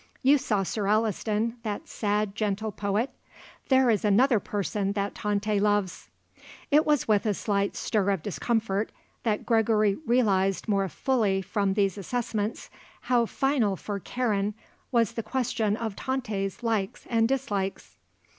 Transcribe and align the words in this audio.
"You 0.23 0.39
saw 0.39 0.63
Sir 0.63 0.87
Alliston, 0.87 1.57
that 1.61 1.87
sad, 1.87 2.33
gentle 2.33 2.71
poet? 2.71 3.11
There 3.69 3.91
is 3.91 4.03
another 4.03 4.39
person 4.39 4.93
that 4.93 5.13
Tante 5.13 5.59
loves." 5.59 6.09
It 6.71 6.87
was 6.87 7.07
with 7.07 7.27
a 7.27 7.35
slight 7.35 7.75
stir 7.75 8.09
of 8.09 8.23
discomfort 8.23 8.91
that 9.21 9.45
Gregory 9.45 9.93
realised 10.07 10.67
more 10.67 10.89
fully 10.89 11.39
from 11.43 11.75
these 11.75 11.99
assessments 11.99 12.71
how 13.01 13.27
final 13.27 13.75
for 13.75 13.99
Karen 13.99 14.55
was 14.91 15.11
the 15.11 15.21
question 15.21 15.77
of 15.77 15.95
Tante's 15.95 16.63
likes 16.63 17.05
and 17.07 17.29
dislikes. 17.29 17.95